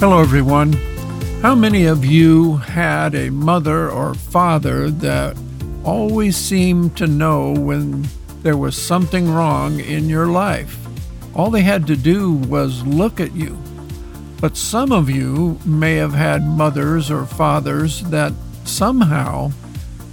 Hello, 0.00 0.20
everyone. 0.20 0.74
How 1.42 1.56
many 1.56 1.86
of 1.86 2.04
you 2.04 2.58
had 2.58 3.16
a 3.16 3.30
mother 3.30 3.90
or 3.90 4.14
father 4.14 4.92
that 4.92 5.36
always 5.82 6.36
seemed 6.36 6.96
to 6.98 7.08
know 7.08 7.50
when 7.50 8.06
there 8.44 8.56
was 8.56 8.80
something 8.80 9.28
wrong 9.28 9.80
in 9.80 10.08
your 10.08 10.28
life? 10.28 10.78
All 11.34 11.50
they 11.50 11.62
had 11.62 11.84
to 11.88 11.96
do 11.96 12.30
was 12.32 12.86
look 12.86 13.18
at 13.18 13.34
you. 13.34 13.58
But 14.40 14.56
some 14.56 14.92
of 14.92 15.10
you 15.10 15.58
may 15.64 15.96
have 15.96 16.14
had 16.14 16.46
mothers 16.46 17.10
or 17.10 17.26
fathers 17.26 18.02
that 18.02 18.32
somehow, 18.64 19.50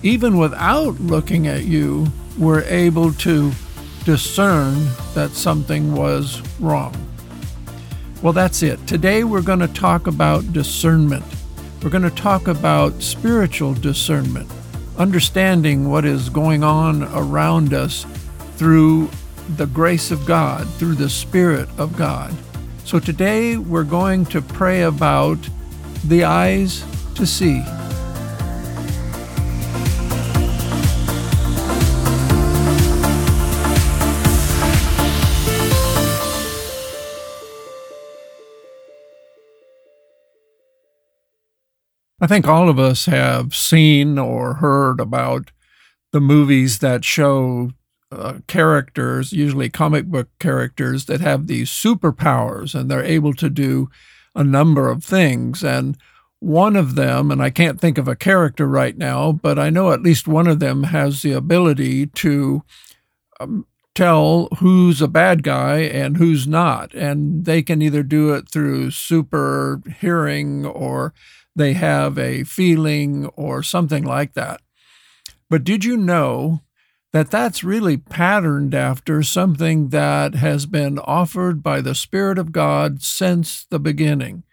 even 0.01 0.39
without 0.39 0.99
looking 0.99 1.45
at 1.45 1.65
you, 1.65 2.07
were 2.39 2.63
able 2.63 3.13
to 3.13 3.51
discern 4.03 4.87
that 5.13 5.33
something 5.33 5.93
was 5.93 6.41
wrong. 6.59 6.95
Well, 8.25 8.33
that's 8.33 8.63
it. 8.63 8.87
Today 8.87 9.23
we're 9.23 9.43
going 9.43 9.59
to 9.59 9.67
talk 9.67 10.07
about 10.07 10.51
discernment. 10.51 11.23
We're 11.83 11.91
going 11.91 12.01
to 12.01 12.09
talk 12.09 12.47
about 12.47 13.03
spiritual 13.03 13.75
discernment, 13.75 14.49
understanding 14.97 15.91
what 15.91 16.05
is 16.05 16.29
going 16.29 16.63
on 16.63 17.03
around 17.03 17.75
us 17.75 18.03
through 18.55 19.11
the 19.57 19.67
grace 19.67 20.09
of 20.09 20.25
God, 20.25 20.67
through 20.67 20.95
the 20.95 21.07
Spirit 21.07 21.69
of 21.77 21.95
God. 21.95 22.33
So 22.83 22.99
today 22.99 23.57
we're 23.57 23.83
going 23.83 24.25
to 24.25 24.41
pray 24.41 24.81
about 24.81 25.37
the 26.05 26.23
eyes 26.23 26.83
to 27.13 27.27
see. 27.27 27.61
I 42.25 42.27
think 42.27 42.47
all 42.47 42.69
of 42.69 42.79
us 42.79 43.05
have 43.05 43.53
seen 43.53 44.17
or 44.17 44.55
heard 44.55 44.99
about 44.99 45.51
the 46.11 46.19
movies 46.19 46.79
that 46.79 47.05
show 47.05 47.69
uh, 48.11 48.39
characters, 48.47 49.31
usually 49.31 49.69
comic 49.69 50.07
book 50.07 50.29
characters, 50.39 51.05
that 51.05 51.21
have 51.21 51.45
these 51.45 51.69
superpowers 51.69 52.73
and 52.73 52.89
they're 52.89 53.03
able 53.03 53.35
to 53.35 53.47
do 53.47 53.91
a 54.33 54.43
number 54.43 54.89
of 54.89 55.03
things. 55.03 55.63
And 55.63 55.99
one 56.39 56.75
of 56.75 56.95
them, 56.95 57.29
and 57.29 57.43
I 57.43 57.51
can't 57.51 57.79
think 57.79 57.99
of 57.99 58.07
a 58.07 58.15
character 58.15 58.65
right 58.65 58.97
now, 58.97 59.31
but 59.31 59.59
I 59.59 59.69
know 59.69 59.91
at 59.91 60.01
least 60.01 60.27
one 60.27 60.47
of 60.47 60.59
them 60.59 60.85
has 60.85 61.21
the 61.21 61.33
ability 61.33 62.07
to 62.07 62.63
um, 63.39 63.67
tell 63.93 64.47
who's 64.57 64.99
a 64.99 65.07
bad 65.07 65.43
guy 65.43 65.81
and 65.81 66.17
who's 66.17 66.47
not. 66.47 66.91
And 66.95 67.45
they 67.45 67.61
can 67.61 67.83
either 67.83 68.01
do 68.01 68.33
it 68.33 68.49
through 68.49 68.89
super 68.89 69.83
hearing 69.99 70.65
or 70.65 71.13
they 71.55 71.73
have 71.73 72.17
a 72.17 72.43
feeling 72.43 73.27
or 73.27 73.63
something 73.63 74.03
like 74.03 74.33
that. 74.33 74.61
But 75.49 75.63
did 75.63 75.85
you 75.85 75.95
know 75.95 76.61
that 77.13 77.31
that's 77.31 77.63
really 77.63 77.97
patterned 77.97 78.75
after 78.75 79.23
something 79.23 79.89
that 79.89 80.35
has 80.35 80.65
been 80.65 80.99
offered 80.99 81.63
by 81.63 81.81
the 81.81 81.95
Spirit 81.95 82.37
of 82.37 82.51
God 82.51 83.01
since 83.01 83.65
the 83.69 83.79
beginning? 83.79 84.43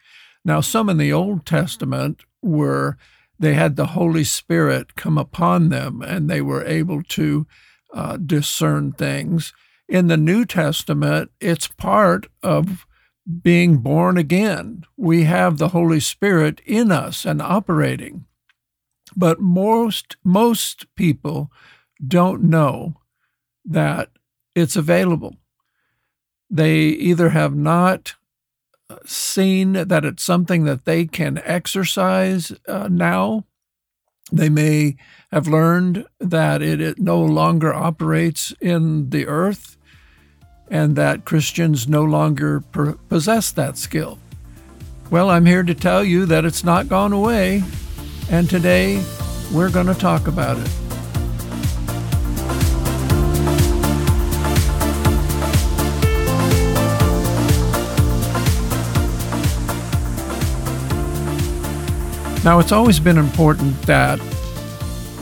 Now, 0.44 0.60
some 0.60 0.88
in 0.88 0.98
the 0.98 1.12
Old 1.12 1.46
Testament 1.46 2.22
were, 2.40 2.96
they 3.38 3.54
had 3.54 3.76
the 3.76 3.86
Holy 3.86 4.24
Spirit 4.24 4.94
come 4.94 5.19
upon 5.19 5.69
them 5.69 6.02
and 6.02 6.28
they 6.28 6.40
were 6.40 6.64
able 6.64 7.02
to 7.04 7.46
uh, 7.92 8.16
discern 8.16 8.92
things. 8.92 9.52
In 9.88 10.06
the 10.06 10.16
New 10.16 10.44
Testament, 10.44 11.30
it's 11.40 11.69
part 11.69 12.26
of 12.42 12.86
being 13.42 13.78
born 13.78 14.16
again. 14.18 14.84
We 14.96 15.24
have 15.24 15.58
the 15.58 15.68
Holy 15.68 16.00
Spirit 16.00 16.60
in 16.66 16.90
us 16.90 17.24
and 17.24 17.40
operating. 17.40 18.26
But 19.14 19.40
most 19.40 20.16
most 20.24 20.86
people 20.96 21.50
don't 22.06 22.42
know 22.42 22.96
that 23.64 24.10
it's 24.54 24.76
available. 24.76 25.36
They 26.50 26.78
either 26.78 27.30
have 27.30 27.54
not 27.54 28.14
uh, 28.90 28.96
seen 29.04 29.72
that 29.72 30.04
it's 30.04 30.24
something 30.24 30.64
that 30.64 30.84
they 30.84 31.06
can 31.06 31.40
exercise 31.44 32.52
uh, 32.66 32.88
now. 32.90 33.44
They 34.30 34.48
may 34.48 34.96
have 35.30 35.46
learned 35.46 36.06
that 36.18 36.62
it, 36.62 36.80
it 36.80 36.98
no 36.98 37.22
longer 37.22 37.72
operates 37.72 38.54
in 38.60 39.10
the 39.10 39.26
earth 39.26 39.76
and 40.72 40.96
that 40.96 41.26
Christians 41.26 41.86
no 41.86 42.02
longer 42.02 42.60
possess 43.10 43.52
that 43.52 43.76
skill. 43.76 44.18
Well, 45.10 45.28
I'm 45.28 45.44
here 45.44 45.62
to 45.62 45.74
tell 45.74 46.02
you 46.02 46.24
that 46.24 46.46
it's 46.46 46.64
not 46.64 46.88
gone 46.88 47.12
away, 47.12 47.62
and 48.30 48.48
today 48.48 49.04
we're 49.52 49.68
going 49.68 49.86
to 49.86 49.94
talk 49.94 50.26
about 50.28 50.56
it. 50.56 50.70
Now, 62.44 62.58
it's 62.60 62.72
always 62.72 62.98
been 62.98 63.18
important 63.18 63.82
that 63.82 64.18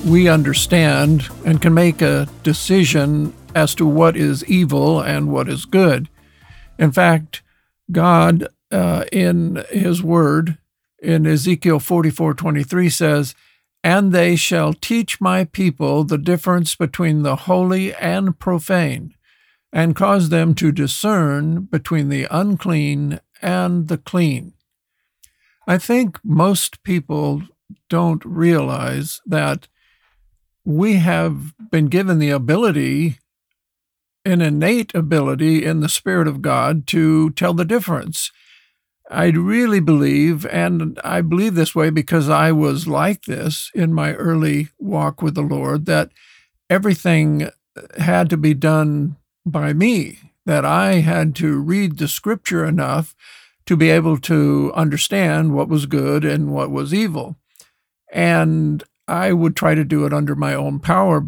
we 0.06 0.28
understand 0.28 1.28
and 1.44 1.60
can 1.60 1.74
make 1.74 2.02
a 2.02 2.28
decision 2.44 3.34
as 3.54 3.74
to 3.74 3.86
what 3.86 4.16
is 4.16 4.44
evil 4.44 5.00
and 5.00 5.30
what 5.30 5.48
is 5.48 5.64
good. 5.64 6.08
In 6.78 6.92
fact, 6.92 7.42
God 7.90 8.48
uh, 8.70 9.04
in 9.12 9.64
His 9.70 10.02
Word 10.02 10.58
in 11.02 11.26
Ezekiel 11.26 11.78
44:23 11.78 12.88
says, 12.88 13.34
"And 13.82 14.12
they 14.12 14.36
shall 14.36 14.72
teach 14.72 15.20
my 15.20 15.44
people 15.44 16.04
the 16.04 16.18
difference 16.18 16.76
between 16.76 17.22
the 17.22 17.36
holy 17.36 17.94
and 17.94 18.38
profane, 18.38 19.14
and 19.72 19.96
cause 19.96 20.28
them 20.28 20.54
to 20.56 20.72
discern 20.72 21.62
between 21.62 22.08
the 22.08 22.26
unclean 22.30 23.20
and 23.42 23.88
the 23.88 23.98
clean." 23.98 24.52
I 25.66 25.78
think 25.78 26.18
most 26.24 26.82
people 26.82 27.42
don't 27.88 28.24
realize 28.24 29.20
that 29.26 29.68
we 30.64 30.94
have 30.94 31.54
been 31.70 31.86
given 31.86 32.18
the 32.18 32.30
ability 32.30 33.18
an 34.24 34.40
innate 34.40 34.94
ability 34.94 35.64
in 35.64 35.80
the 35.80 35.88
Spirit 35.88 36.28
of 36.28 36.42
God 36.42 36.86
to 36.88 37.30
tell 37.30 37.54
the 37.54 37.64
difference. 37.64 38.30
I 39.10 39.26
really 39.30 39.80
believe, 39.80 40.46
and 40.46 41.00
I 41.02 41.20
believe 41.20 41.54
this 41.54 41.74
way 41.74 41.90
because 41.90 42.28
I 42.28 42.52
was 42.52 42.86
like 42.86 43.22
this 43.22 43.70
in 43.74 43.92
my 43.92 44.14
early 44.14 44.68
walk 44.78 45.20
with 45.20 45.34
the 45.34 45.42
Lord, 45.42 45.86
that 45.86 46.10
everything 46.68 47.50
had 47.98 48.30
to 48.30 48.36
be 48.36 48.54
done 48.54 49.16
by 49.44 49.72
me, 49.72 50.18
that 50.46 50.64
I 50.64 50.94
had 51.00 51.34
to 51.36 51.58
read 51.58 51.98
the 51.98 52.06
scripture 52.06 52.64
enough 52.64 53.16
to 53.66 53.76
be 53.76 53.90
able 53.90 54.18
to 54.18 54.72
understand 54.74 55.54
what 55.54 55.68
was 55.68 55.86
good 55.86 56.24
and 56.24 56.52
what 56.52 56.70
was 56.70 56.94
evil. 56.94 57.36
And 58.12 58.84
I 59.08 59.32
would 59.32 59.56
try 59.56 59.74
to 59.74 59.84
do 59.84 60.06
it 60.06 60.12
under 60.12 60.36
my 60.36 60.54
own 60.54 60.78
power, 60.78 61.26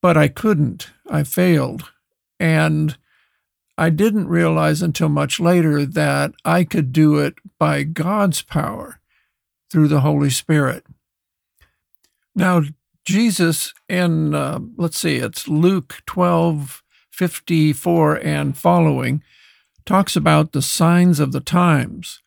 but 0.00 0.16
I 0.16 0.28
couldn't. 0.28 0.88
I 1.10 1.24
failed. 1.24 1.90
And 2.40 2.96
I 3.78 3.90
didn't 3.90 4.28
realize 4.28 4.82
until 4.82 5.08
much 5.08 5.38
later 5.38 5.86
that 5.86 6.32
I 6.44 6.64
could 6.64 6.92
do 6.92 7.18
it 7.18 7.34
by 7.58 7.84
God's 7.84 8.42
power 8.42 9.00
through 9.70 9.88
the 9.88 10.00
Holy 10.00 10.30
Spirit. 10.30 10.84
Now, 12.34 12.62
Jesus 13.04 13.72
in, 13.88 14.34
uh, 14.34 14.60
let's 14.76 14.98
see, 14.98 15.16
it's 15.16 15.48
Luke 15.48 16.02
12, 16.06 16.82
54 17.10 18.16
and 18.16 18.56
following, 18.56 19.22
talks 19.84 20.16
about 20.16 20.52
the 20.52 20.62
signs 20.62 21.20
of 21.20 21.32
the 21.32 21.40
times. 21.40 22.22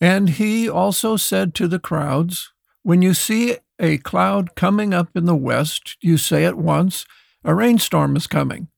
And 0.00 0.30
he 0.30 0.68
also 0.68 1.16
said 1.16 1.54
to 1.54 1.68
the 1.68 1.78
crowds, 1.78 2.52
When 2.82 3.02
you 3.02 3.14
see 3.14 3.56
a 3.78 3.98
cloud 3.98 4.54
coming 4.54 4.92
up 4.92 5.16
in 5.16 5.26
the 5.26 5.36
west, 5.36 5.96
you 6.00 6.18
say 6.18 6.44
at 6.44 6.56
once, 6.56 7.06
a 7.44 7.54
rainstorm 7.54 8.16
is 8.16 8.26
coming. 8.26 8.68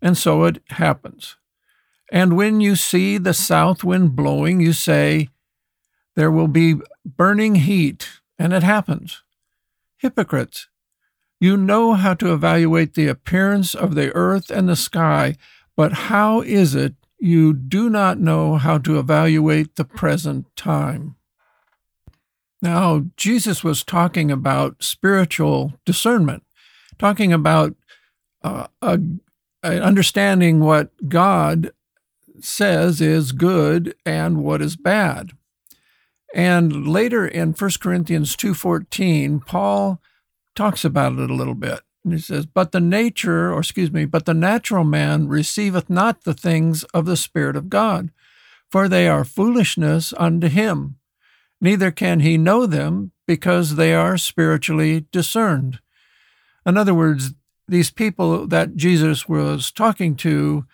And 0.00 0.16
so 0.18 0.44
it 0.44 0.62
happens. 0.70 1.36
And 2.12 2.36
when 2.36 2.60
you 2.60 2.76
see 2.76 3.18
the 3.18 3.34
south 3.34 3.82
wind 3.82 4.14
blowing, 4.14 4.60
you 4.60 4.72
say, 4.72 5.28
There 6.14 6.30
will 6.30 6.48
be 6.48 6.76
burning 7.04 7.56
heat, 7.56 8.20
and 8.38 8.52
it 8.52 8.62
happens. 8.62 9.22
Hypocrites, 9.96 10.68
you 11.40 11.56
know 11.56 11.94
how 11.94 12.14
to 12.14 12.32
evaluate 12.32 12.94
the 12.94 13.08
appearance 13.08 13.74
of 13.74 13.94
the 13.94 14.14
earth 14.14 14.50
and 14.50 14.68
the 14.68 14.76
sky, 14.76 15.36
but 15.76 15.92
how 15.92 16.40
is 16.42 16.74
it 16.74 16.94
you 17.18 17.52
do 17.52 17.90
not 17.90 18.18
know 18.18 18.56
how 18.56 18.78
to 18.78 18.98
evaluate 18.98 19.76
the 19.76 19.84
present 19.84 20.46
time? 20.56 21.16
Now, 22.62 23.04
Jesus 23.16 23.62
was 23.62 23.84
talking 23.84 24.30
about 24.30 24.82
spiritual 24.82 25.74
discernment, 25.84 26.44
talking 26.98 27.32
about 27.32 27.74
uh, 28.44 28.98
understanding 29.62 30.60
what 30.60 31.08
God 31.08 31.72
says 32.40 33.00
is 33.00 33.32
good 33.32 33.94
and 34.04 34.44
what 34.44 34.60
is 34.60 34.76
bad. 34.76 35.32
And 36.34 36.86
later 36.86 37.26
in 37.26 37.52
1 37.52 37.80
Corinthians 37.80 38.36
2:14, 38.36 39.40
Paul 39.40 40.00
talks 40.54 40.84
about 40.84 41.18
it 41.18 41.30
a 41.30 41.34
little 41.34 41.54
bit. 41.54 41.80
And 42.04 42.12
he 42.12 42.18
says, 42.18 42.44
But 42.44 42.72
the 42.72 42.80
nature, 42.80 43.52
or 43.52 43.60
excuse 43.60 43.90
me, 43.90 44.04
but 44.04 44.26
the 44.26 44.34
natural 44.34 44.84
man 44.84 45.26
receiveth 45.26 45.88
not 45.88 46.24
the 46.24 46.34
things 46.34 46.84
of 46.92 47.06
the 47.06 47.16
Spirit 47.16 47.56
of 47.56 47.70
God, 47.70 48.10
for 48.70 48.88
they 48.88 49.08
are 49.08 49.24
foolishness 49.24 50.12
unto 50.18 50.48
him. 50.48 50.96
Neither 51.60 51.90
can 51.90 52.20
he 52.20 52.36
know 52.36 52.66
them, 52.66 53.12
because 53.26 53.76
they 53.76 53.94
are 53.94 54.18
spiritually 54.18 55.06
discerned. 55.10 55.80
In 56.66 56.76
other 56.76 56.94
words, 56.94 57.32
these 57.66 57.90
people 57.90 58.46
that 58.46 58.76
Jesus 58.76 59.28
was 59.28 59.70
talking 59.70 60.16
to 60.16 60.66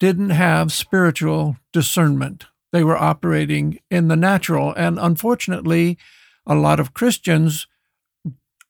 didn't 0.00 0.30
have 0.30 0.72
spiritual 0.72 1.56
discernment. 1.72 2.46
They 2.72 2.84
were 2.84 2.96
operating 2.96 3.80
in 3.90 4.08
the 4.08 4.16
natural. 4.16 4.74
And 4.74 4.98
unfortunately, 4.98 5.98
a 6.46 6.54
lot 6.54 6.80
of 6.80 6.94
Christians 6.94 7.66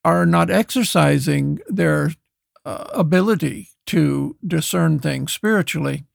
are 0.03 0.25
not 0.25 0.49
exercising 0.49 1.59
their 1.67 2.11
uh, 2.65 2.85
ability 2.93 3.69
to 3.87 4.37
discern 4.45 4.99
things 4.99 5.33
spiritually. 5.33 6.05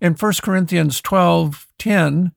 In 0.00 0.14
1 0.14 0.32
Corinthians 0.42 1.00
12 1.00 1.66
10, 1.78 2.32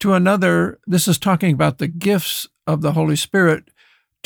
to 0.00 0.12
another, 0.12 0.78
this 0.86 1.08
is 1.08 1.18
talking 1.18 1.54
about 1.54 1.78
the 1.78 1.88
gifts 1.88 2.46
of 2.66 2.82
the 2.82 2.92
Holy 2.92 3.16
Spirit, 3.16 3.70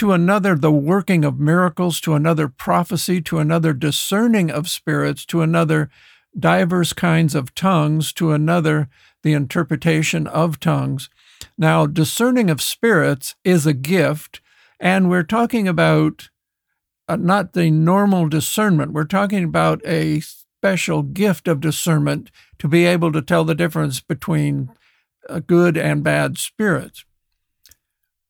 to 0.01 0.13
another, 0.13 0.55
the 0.55 0.73
working 0.73 1.27
of 1.27 1.39
miracles, 1.39 2.01
to 2.01 2.15
another, 2.15 2.49
prophecy, 2.49 3.21
to 3.21 3.39
another, 3.39 3.75
discerning 3.75 4.51
of 4.51 4.67
spirits, 4.67 5.27
to 5.27 5.43
another, 5.43 5.91
divers 6.39 6.95
kinds 6.95 7.35
of 7.35 7.55
tongues, 7.55 8.11
to 8.11 8.33
another, 8.33 8.89
the 9.23 9.35
interpretation 9.35 10.27
of 10.27 10.59
tongues. 10.59 11.11
Now, 11.59 11.85
discerning 11.85 12.49
of 12.49 12.63
spirits 12.63 13.35
is 13.45 13.67
a 13.67 13.75
gift 13.75 14.41
and 14.81 15.11
we're 15.11 15.23
talking 15.23 15.69
about 15.69 16.31
uh, 17.07 17.17
not 17.17 17.53
the 17.53 17.71
normal 17.71 18.27
discernment, 18.27 18.95
we're 18.95 19.05
talking 19.05 19.45
about 19.45 19.83
a 19.85 20.21
special 20.21 21.03
gift 21.03 21.47
of 21.47 21.61
discernment 21.61 22.31
to 22.59 22.69
be 22.69 22.87
able 22.87 23.13
to 23.13 23.21
tell 23.21 23.45
the 23.45 23.55
difference 23.55 24.01
between 24.01 24.71
uh, 25.29 25.41
good 25.41 25.77
and 25.77 26.03
bad 26.03 26.39
spirits. 26.39 27.05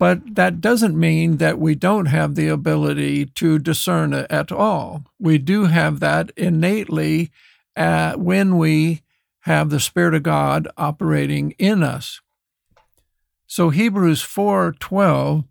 But 0.01 0.35
that 0.35 0.63
doesn't 0.63 0.99
mean 0.99 1.37
that 1.37 1.59
we 1.59 1.75
don't 1.75 2.07
have 2.07 2.35
the 2.35 2.49
ability 2.49 3.27
to 3.27 3.59
discern 3.59 4.15
at 4.15 4.51
all. 4.51 5.05
We 5.19 5.37
do 5.37 5.67
have 5.67 6.01
that 6.01 6.33
innately 6.39 7.31
uh, 7.77 8.15
when 8.15 8.57
we 8.57 9.03
have 9.41 9.69
the 9.69 9.79
Spirit 9.79 10.15
of 10.15 10.23
God 10.23 10.67
operating 10.79 11.53
in 11.59 11.83
us. 11.83 12.23
So 13.47 13.69
Hebrews 13.69 14.23
4:12 14.23 15.45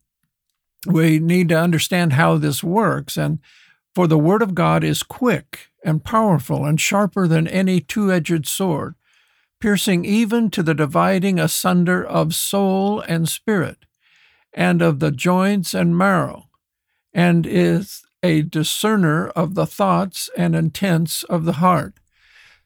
we 0.88 1.20
need 1.20 1.50
to 1.50 1.60
understand 1.60 2.14
how 2.14 2.38
this 2.38 2.64
works. 2.64 3.18
And 3.18 3.40
for 3.94 4.08
the 4.08 4.18
word 4.18 4.42
of 4.42 4.56
God 4.56 4.84
is 4.84 5.04
quick 5.04 5.68
and 5.84 6.04
powerful 6.04 6.66
and 6.66 6.80
sharper 6.80 7.28
than 7.28 7.48
any 7.48 7.82
two 7.82 8.12
edged 8.12 8.48
sword, 8.48 8.96
piercing 9.60 10.06
even 10.06 10.50
to 10.52 10.64
the 10.64 10.74
dividing 10.74 11.38
asunder 11.40 12.04
of 12.04 12.34
soul 12.34 13.02
and 13.02 13.28
spirit, 13.28 13.86
and 14.54 14.82
of 14.82 15.00
the 15.00 15.12
joints 15.12 15.74
and 15.74 15.98
marrow, 15.98 16.50
and 17.14 17.46
is 17.46 18.04
a 18.22 18.42
discerner 18.42 19.30
of 19.30 19.56
the 19.56 19.66
thoughts 19.66 20.30
and 20.38 20.56
intents 20.56 21.24
of 21.24 21.46
the 21.46 21.54
heart. 21.54 22.00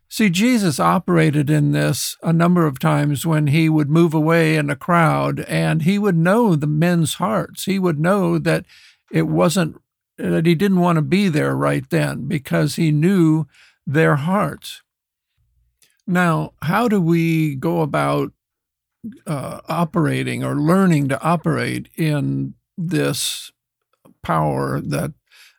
See, 0.09 0.29
Jesus 0.29 0.79
operated 0.79 1.49
in 1.49 1.71
this 1.71 2.17
a 2.21 2.31
number 2.31 2.67
of 2.67 2.77
times 2.77 3.25
when 3.25 3.47
he 3.47 3.67
would 3.67 3.89
move 3.89 4.13
away 4.13 4.55
in 4.55 4.69
a 4.69 4.75
crowd 4.75 5.39
and 5.41 5.81
he 5.81 5.97
would 5.97 6.15
know 6.15 6.55
the 6.55 6.67
men's 6.67 7.15
hearts. 7.15 7.65
He 7.65 7.79
would 7.79 7.99
know 7.99 8.37
that 8.37 8.65
it 9.11 9.23
wasn't, 9.23 9.81
that 10.19 10.45
he 10.45 10.53
didn't 10.53 10.81
want 10.81 10.97
to 10.97 11.01
be 11.01 11.29
there 11.29 11.55
right 11.55 11.89
then 11.89 12.27
because 12.27 12.75
he 12.75 12.91
knew 12.91 13.47
their 13.87 14.17
hearts. 14.17 14.83
Now, 16.05 16.53
how 16.61 16.87
do 16.87 17.01
we 17.01 17.55
go 17.55 17.81
about 17.81 18.33
uh, 19.27 19.61
operating 19.67 20.43
or 20.43 20.55
learning 20.55 21.09
to 21.09 21.21
operate 21.21 21.89
in 21.95 22.53
this 22.77 23.51
power 24.21 24.79
that 24.81 25.13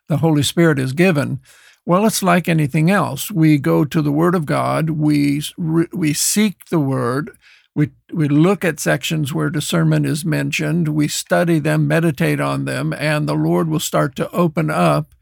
the 0.07 0.17
Holy 0.17 0.43
Spirit 0.43 0.79
is 0.79 0.93
given? 0.93 1.39
Well, 1.85 2.05
it's 2.05 2.23
like 2.23 2.49
anything 2.49 2.89
else. 2.89 3.29
We 3.29 3.57
go 3.57 3.85
to 3.85 4.01
the 4.01 4.11
Word 4.11 4.35
of 4.35 4.45
God. 4.45 4.91
We 4.91 5.43
we 5.57 6.13
seek 6.13 6.65
the 6.65 6.79
Word. 6.79 7.31
We 7.75 7.91
we 8.11 8.27
look 8.27 8.65
at 8.65 8.79
sections 8.79 9.33
where 9.33 9.49
discernment 9.49 10.05
is 10.07 10.25
mentioned. 10.25 10.87
We 10.89 11.07
study 11.07 11.59
them, 11.59 11.87
meditate 11.87 12.39
on 12.39 12.65
them, 12.65 12.91
and 12.93 13.27
the 13.27 13.35
Lord 13.35 13.69
will 13.69 13.79
start 13.79 14.15
to 14.15 14.31
open 14.31 14.71
up 14.71 15.13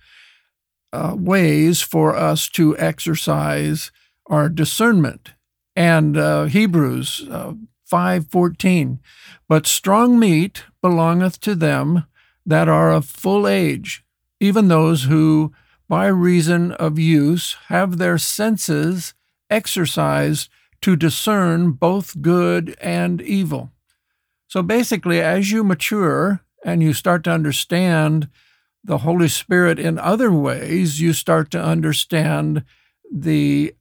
uh, 0.94 1.16
ways 1.18 1.82
for 1.82 2.16
us 2.16 2.48
to 2.50 2.78
exercise 2.78 3.92
our 4.28 4.48
discernment. 4.48 5.32
And 5.76 6.16
uh, 6.16 6.46
Hebrews 6.46 7.28
uh, 7.30 7.54
five 7.94 8.26
fourteen, 8.32 9.00
but 9.48 9.68
strong 9.68 10.18
meat 10.18 10.64
belongeth 10.82 11.40
to 11.40 11.54
them 11.54 12.08
that 12.44 12.68
are 12.68 12.92
of 12.92 13.06
full 13.06 13.48
age, 13.48 14.04
even 14.40 14.68
those 14.68 15.04
who 15.04 15.54
by 15.88 16.08
reason 16.08 16.72
of 16.72 16.98
use, 16.98 17.56
have 17.68 17.98
their 17.98 18.18
senses 18.18 19.14
exercised 19.50 20.50
to 20.82 20.96
discern 20.96 21.72
both 21.72 22.20
good 22.20 22.76
and 22.82 23.22
evil. 23.22 23.70
So 24.48 24.64
basically, 24.64 25.22
as 25.22 25.52
you 25.52 25.64
mature 25.64 26.42
and 26.66 26.82
you 26.82 26.94
start 26.94 27.24
to 27.26 27.32
understand 27.32 28.28
the 28.84 29.00
Holy 29.00 29.28
Spirit 29.28 29.78
in 29.78 30.00
other 30.00 30.32
ways, 30.32 31.00
you 31.00 31.14
start 31.14 31.52
to 31.52 31.64
understand 31.64 32.64
the 33.14 33.76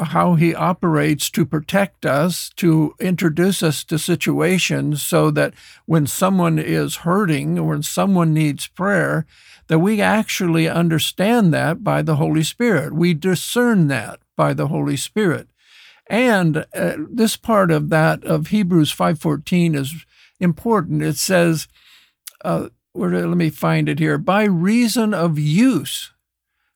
how 0.00 0.34
he 0.34 0.54
operates 0.54 1.28
to 1.30 1.44
protect 1.44 2.06
us, 2.06 2.50
to 2.56 2.94
introduce 3.00 3.62
us 3.62 3.82
to 3.84 3.98
situations 3.98 5.02
so 5.02 5.30
that 5.32 5.54
when 5.86 6.06
someone 6.06 6.58
is 6.58 6.96
hurting 6.96 7.58
or 7.58 7.70
when 7.70 7.82
someone 7.82 8.32
needs 8.32 8.68
prayer, 8.68 9.26
that 9.66 9.80
we 9.80 10.00
actually 10.00 10.68
understand 10.68 11.52
that 11.52 11.82
by 11.82 12.00
the 12.02 12.16
Holy 12.16 12.42
Spirit. 12.42 12.94
We 12.94 13.12
discern 13.12 13.88
that 13.88 14.20
by 14.36 14.54
the 14.54 14.68
Holy 14.68 14.96
Spirit. 14.96 15.48
And 16.08 16.64
uh, 16.74 16.94
this 17.10 17.36
part 17.36 17.70
of 17.70 17.90
that 17.90 18.24
of 18.24 18.46
Hebrews 18.46 18.94
5:14 18.94 19.74
is 19.74 20.06
important. 20.40 21.02
It 21.02 21.16
says, 21.16 21.68
uh, 22.44 22.68
let 22.94 23.36
me 23.36 23.50
find 23.50 23.88
it 23.88 23.98
here. 23.98 24.16
By 24.16 24.44
reason 24.44 25.12
of 25.12 25.38
use, 25.38 26.12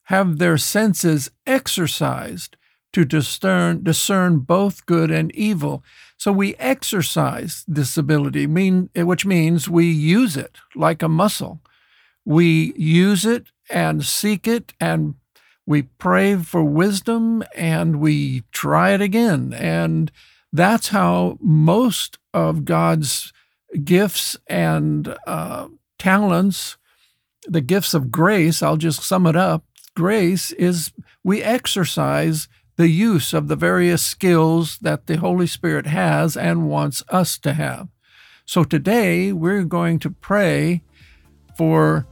have 0.04 0.38
their 0.38 0.58
senses 0.58 1.30
exercised 1.46 2.56
to 2.92 3.04
discern 3.04 3.82
discern 3.82 4.38
both 4.40 4.86
good 4.86 5.10
and 5.10 5.34
evil. 5.34 5.82
So 6.16 6.30
we 6.30 6.54
exercise 6.56 7.64
this 7.66 7.96
ability, 7.96 8.46
mean 8.46 8.90
which 8.94 9.26
means 9.26 9.68
we 9.68 9.90
use 9.90 10.36
it 10.36 10.58
like 10.74 11.02
a 11.02 11.08
muscle 11.08 11.60
we 12.24 12.72
use 12.76 13.24
it 13.24 13.48
and 13.70 14.04
seek 14.04 14.46
it 14.46 14.72
and 14.80 15.14
we 15.66 15.82
pray 15.82 16.36
for 16.36 16.62
wisdom 16.62 17.42
and 17.54 17.96
we 17.96 18.42
try 18.52 18.90
it 18.90 19.00
again. 19.00 19.52
And 19.52 20.10
that's 20.52 20.88
how 20.88 21.38
most 21.40 22.18
of 22.34 22.64
God's 22.64 23.32
gifts 23.84 24.36
and 24.48 25.16
uh, 25.26 25.68
talents, 25.98 26.76
the 27.46 27.60
gifts 27.60 27.94
of 27.94 28.10
grace, 28.10 28.62
I'll 28.62 28.76
just 28.76 29.02
sum 29.02 29.26
it 29.26 29.36
up 29.36 29.64
grace 29.94 30.52
is 30.52 30.90
we 31.22 31.42
exercise 31.42 32.48
the 32.76 32.88
use 32.88 33.32
of 33.32 33.48
the 33.48 33.56
various 33.56 34.02
skills 34.02 34.78
that 34.78 35.06
the 35.06 35.18
Holy 35.18 35.46
Spirit 35.46 35.86
has 35.86 36.36
and 36.36 36.68
wants 36.68 37.02
us 37.08 37.38
to 37.38 37.52
have. 37.52 37.88
So 38.44 38.64
today 38.64 39.32
we're 39.32 39.64
going 39.64 39.98
to 40.00 40.10
pray 40.10 40.82
for 41.56 42.06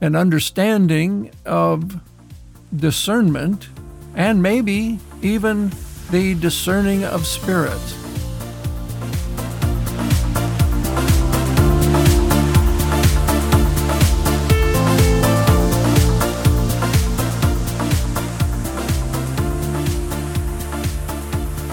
an 0.00 0.14
understanding 0.14 1.30
of 1.46 2.00
discernment 2.74 3.68
and 4.14 4.42
maybe 4.42 4.98
even 5.22 5.72
the 6.10 6.34
discerning 6.34 7.04
of 7.04 7.26
spirits. 7.26 8.01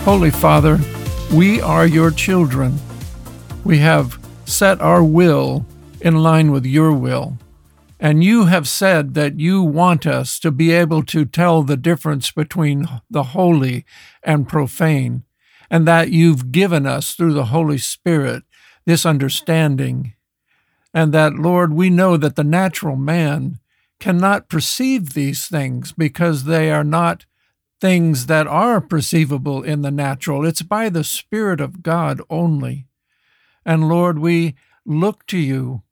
Holy 0.09 0.31
Father, 0.31 0.79
we 1.31 1.61
are 1.61 1.85
your 1.85 2.09
children. 2.09 2.79
We 3.63 3.77
have 3.77 4.17
set 4.43 4.81
our 4.81 5.03
will 5.03 5.67
in 6.01 6.23
line 6.23 6.51
with 6.51 6.65
your 6.65 6.93
will. 6.93 7.37
And 7.99 8.23
you 8.23 8.45
have 8.45 8.67
said 8.67 9.13
that 9.13 9.39
you 9.39 9.61
want 9.61 10.07
us 10.07 10.39
to 10.39 10.49
be 10.49 10.71
able 10.71 11.03
to 11.03 11.25
tell 11.25 11.61
the 11.61 11.77
difference 11.77 12.31
between 12.31 12.87
the 13.07 13.21
holy 13.21 13.85
and 14.23 14.49
profane. 14.49 15.25
and 15.69 15.87
that 15.87 16.09
you've 16.09 16.51
given 16.51 16.87
us 16.87 17.13
through 17.13 17.33
the 17.33 17.53
Holy 17.53 17.77
Spirit 17.77 18.41
this 18.87 19.05
understanding. 19.05 20.15
And 20.91 21.13
that, 21.13 21.35
Lord, 21.35 21.71
we 21.71 21.91
know 21.91 22.17
that 22.17 22.35
the 22.35 22.43
natural 22.43 22.95
man 22.95 23.59
cannot 23.99 24.49
perceive 24.49 25.13
these 25.13 25.47
things 25.47 25.91
because 25.91 26.45
they 26.45 26.71
are 26.71 26.83
not 26.83 27.27
things 27.79 28.25
that 28.25 28.47
are 28.47 28.81
perceivable 28.81 29.63
in 29.63 29.81
the 29.81 29.91
natural. 29.91 30.45
It's 30.45 30.61
by 30.61 30.89
the 30.89 31.03
Spirit 31.03 31.61
of 31.61 31.81
God 31.81 32.21
only. 32.29 32.87
And 33.65 33.87
Lord, 33.87 34.19
we 34.19 34.55
look 34.85 35.25
to 35.27 35.37
you 35.37 35.83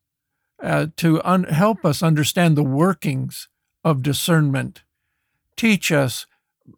uh, 0.62 0.88
to 0.96 1.22
un- 1.24 1.44
help 1.44 1.84
us 1.84 2.02
understand 2.02 2.56
the 2.56 2.62
workings 2.62 3.48
of 3.84 4.02
discernment. 4.02 4.82
Teach 5.56 5.92
us 5.92 6.26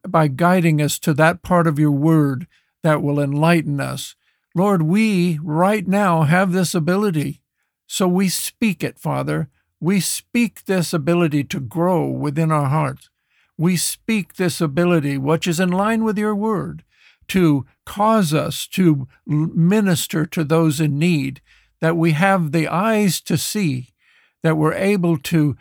by 0.07 0.29
guiding 0.29 0.81
us 0.81 0.99
to 1.01 1.15
that 1.15 1.43
part 1.43 1.67
of 1.67 1.79
your 1.79 1.91
word 1.91 2.47
that 2.83 3.03
will 3.03 3.19
enlighten 3.19 3.81
us. 3.81 4.15
Lord, 4.55 4.83
we 4.83 5.39
right 5.43 5.87
now 5.87 6.23
have 6.23 6.53
this 6.53 6.75
ability. 6.75 7.43
So 7.87 8.07
we 8.07 8.29
speak 8.29 8.85
it, 8.85 8.99
Father. 8.99 9.49
We 9.81 10.01
speak 10.01 10.65
this 10.65 10.93
ability 10.93 11.45
to 11.45 11.61
grow 11.61 12.07
within 12.07 12.53
our 12.53 12.69
hearts. 12.69 13.09
We 13.61 13.77
speak 13.77 14.37
this 14.37 14.63
ability, 14.63 15.19
which 15.19 15.47
is 15.47 15.61
in 15.61 15.69
line 15.69 16.03
with 16.03 16.17
your 16.17 16.35
word, 16.35 16.83
to 17.29 17.67
cause 17.85 18.33
us 18.33 18.67
to 18.69 19.07
minister 19.27 20.25
to 20.25 20.45
those 20.45 20.81
in 20.81 20.99
need, 20.99 21.43
that 21.83 21.95
we 21.95 22.13
have 22.13 22.53
the 22.53 22.69
eyes 22.69 23.21
to 23.21 23.37
see, 23.37 23.91
that 24.43 24.57
we're 24.57 24.73
able 24.73 25.19
to 25.19 25.59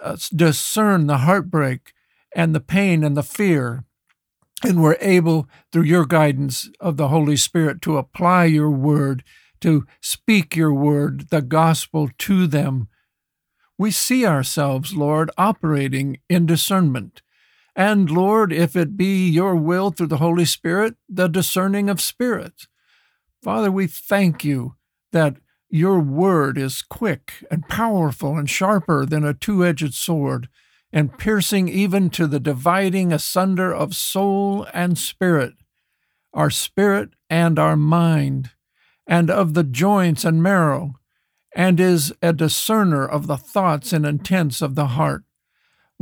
uh, 0.00 0.16
discern 0.32 1.08
the 1.08 1.18
heartbreak 1.18 1.92
and 2.32 2.54
the 2.54 2.60
pain 2.60 3.02
and 3.02 3.16
the 3.16 3.24
fear. 3.24 3.82
And 4.62 4.80
we're 4.80 4.98
able, 5.00 5.48
through 5.72 5.82
your 5.82 6.06
guidance 6.06 6.70
of 6.78 6.96
the 6.96 7.08
Holy 7.08 7.36
Spirit, 7.36 7.82
to 7.82 7.96
apply 7.96 8.44
your 8.44 8.70
word, 8.70 9.24
to 9.62 9.84
speak 10.00 10.54
your 10.54 10.72
word, 10.72 11.30
the 11.30 11.42
gospel 11.42 12.08
to 12.18 12.46
them. 12.46 12.86
We 13.76 13.90
see 13.90 14.24
ourselves, 14.24 14.94
Lord, 14.94 15.28
operating 15.36 16.18
in 16.28 16.46
discernment. 16.46 17.20
And 17.74 18.10
Lord, 18.10 18.52
if 18.52 18.76
it 18.76 18.96
be 18.96 19.28
your 19.28 19.56
will 19.56 19.90
through 19.90 20.08
the 20.08 20.18
Holy 20.18 20.44
Spirit, 20.44 20.94
the 21.08 21.28
discerning 21.28 21.88
of 21.88 22.00
spirits. 22.00 22.68
Father, 23.42 23.72
we 23.72 23.86
thank 23.86 24.44
you 24.44 24.76
that 25.12 25.36
your 25.70 25.98
word 26.00 26.58
is 26.58 26.82
quick 26.82 27.44
and 27.50 27.66
powerful 27.66 28.36
and 28.36 28.48
sharper 28.48 29.06
than 29.06 29.24
a 29.24 29.32
two 29.32 29.64
edged 29.64 29.94
sword, 29.94 30.48
and 30.92 31.16
piercing 31.16 31.66
even 31.68 32.10
to 32.10 32.26
the 32.26 32.38
dividing 32.38 33.10
asunder 33.10 33.72
of 33.74 33.94
soul 33.94 34.66
and 34.74 34.98
spirit, 34.98 35.54
our 36.34 36.50
spirit 36.50 37.10
and 37.30 37.58
our 37.58 37.76
mind, 37.76 38.50
and 39.06 39.30
of 39.30 39.54
the 39.54 39.64
joints 39.64 40.26
and 40.26 40.42
marrow, 40.42 40.94
and 41.56 41.80
is 41.80 42.12
a 42.20 42.34
discerner 42.34 43.06
of 43.06 43.26
the 43.26 43.38
thoughts 43.38 43.94
and 43.94 44.04
intents 44.04 44.60
of 44.60 44.74
the 44.74 44.88
heart. 44.88 45.24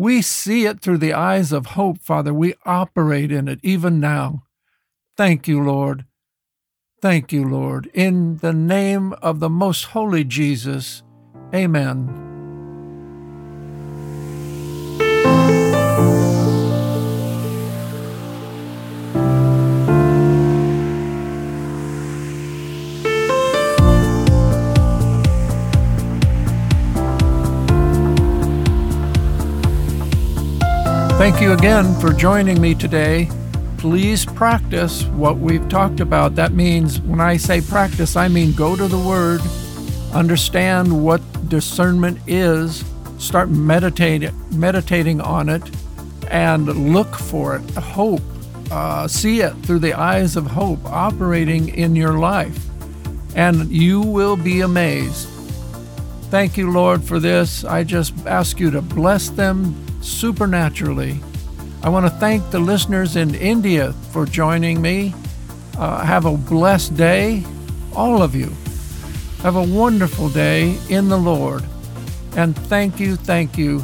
We 0.01 0.23
see 0.23 0.65
it 0.65 0.81
through 0.81 0.97
the 0.97 1.13
eyes 1.13 1.53
of 1.53 1.77
hope, 1.77 1.99
Father. 1.99 2.33
We 2.33 2.55
operate 2.65 3.31
in 3.31 3.49
it 3.49 3.61
even 3.63 4.01
now. 4.01 4.45
Thank 5.15 5.47
you, 5.47 5.63
Lord. 5.63 6.07
Thank 7.03 7.35
you, 7.35 7.47
Lord. 7.47 7.91
In 7.93 8.39
the 8.39 8.55
name 8.55 9.13
of 9.21 9.41
the 9.41 9.51
most 9.51 9.85
holy 9.89 10.25
Jesus, 10.25 11.03
amen. 11.55 12.30
Thank 31.21 31.43
you 31.43 31.53
again 31.53 32.01
for 32.01 32.15
joining 32.15 32.63
me 32.63 32.75
today 32.75 33.29
please 33.81 34.27
practice 34.27 35.05
what 35.05 35.39
we've 35.39 35.67
talked 35.71 36.01
about. 36.01 36.35
That 36.35 36.53
means 36.53 37.01
when 37.01 37.19
I 37.19 37.39
say 37.39 37.63
practice, 37.63 38.15
I 38.15 38.29
mean 38.29 38.53
go 38.53 38.77
to 38.77 38.87
the 38.87 38.99
Word, 38.99 39.41
understand 40.13 41.05
what 41.05 41.21
discernment 41.49 42.19
is, 42.27 42.85
start 43.19 43.49
meditating, 43.49 44.35
meditating 44.51 45.23
on 45.23 45.49
it, 45.49 45.63
and 46.31 46.93
look 46.93 47.17
for 47.17 47.57
it. 47.57 47.71
Hope, 47.71 48.21
uh, 48.71 49.09
see 49.09 49.41
it 49.41 49.55
through 49.65 49.79
the 49.79 49.95
eyes 49.95 50.37
of 50.37 50.47
hope 50.47 50.85
operating 50.85 51.71
in 51.71 51.97
your 51.97 52.19
life, 52.19 52.67
and 53.35 53.71
you 53.71 54.03
will 54.03 54.37
be 54.37 54.61
amazed. 54.61 55.27
Thank 56.31 56.59
you, 56.59 56.71
Lord, 56.71 57.03
for 57.03 57.19
this. 57.19 57.65
I 57.65 57.83
just 57.83 58.15
ask 58.27 58.61
you 58.61 58.71
to 58.73 58.83
bless 58.83 59.31
them 59.31 59.75
supernaturally 60.01 61.21
I 61.83 61.89
want 61.89 62.05
to 62.05 62.11
thank 62.11 62.51
the 62.51 62.59
listeners 62.59 63.17
in 63.17 63.35
India 63.35 63.95
for 64.13 64.27
joining 64.27 64.83
me. 64.83 65.15
Uh, 65.79 66.05
have 66.05 66.27
a 66.27 66.37
blessed 66.37 66.95
day, 66.95 67.43
all 67.97 68.23
of 68.23 68.35
you. 68.35 68.53
Have 69.43 69.57
a 69.57 69.63
wonderful 69.63 70.29
day 70.29 70.77
in 70.91 71.09
the 71.09 71.17
Lord. 71.17 71.65
And 72.37 72.55
thank 72.55 73.01
you, 73.01 73.17
thank 73.17 73.57
you 73.57 73.81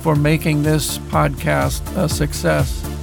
for 0.00 0.16
making 0.16 0.62
this 0.62 0.96
podcast 0.96 1.82
a 2.02 2.08
success. 2.08 2.93